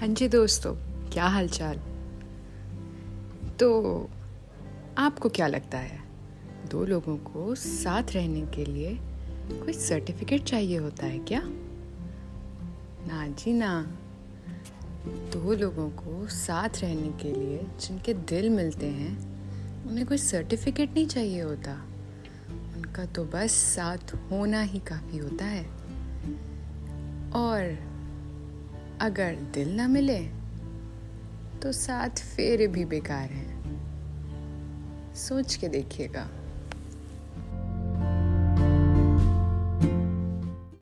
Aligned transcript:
हाँ 0.00 0.08
जी 0.08 0.28
दोस्तों, 0.28 0.74
क्या 1.10 1.26
हालचाल? 1.26 1.76
तो 3.60 4.10
आपको 4.98 5.28
क्या 5.28 5.46
लगता 5.46 5.78
है, 5.78 6.00
दो 6.70 6.84
लोगों 6.84 7.16
को 7.16 7.54
साथ 7.54 8.02
रहने 8.12 8.40
के 8.40 8.64
लिए 8.64 8.98
कोई 9.52 9.72
सर्टिफिकेट 9.72 10.42
चाहिए 10.42 10.76
होता 10.76 11.06
है 11.06 11.18
क्या? 11.18 11.42
ना 13.06 13.28
जी 13.28 13.52
ना। 13.52 13.82
दो 15.06 15.54
लोगों 15.54 15.90
को 15.90 16.26
साथ 16.26 16.68
रहने 16.78 17.22
के 17.22 17.32
लिए 17.32 17.66
जिनके 17.80 18.14
दिल 18.14 18.50
मिलते 18.50 18.86
हैं, 18.86 19.18
उन्हें 19.86 20.06
कोई 20.06 20.18
सर्टिफिकेट 20.18 20.94
नहीं 20.94 21.06
चाहिए 21.06 21.40
होता। 21.40 21.84
उनका 22.76 23.04
तो 23.04 23.24
बस 23.24 23.50
साथ 23.50 24.14
होना 24.14 24.60
ही 24.60 24.78
काफ़ी 24.78 25.18
होता 25.18 25.44
है। 25.44 25.64
और 27.30 27.89
अगर 29.00 29.34
दिल 29.34 29.76
ना 29.76 29.88
मिले 29.88 30.18
तो 31.60 31.72
साथ 31.72 32.08
फेरे 32.08 32.66
भी 32.66 32.84
बेकार 32.84 33.28
हैं। 33.30 33.60
सोच 35.14 35.54
के 35.54 35.68
देखिएगा। 35.68 36.28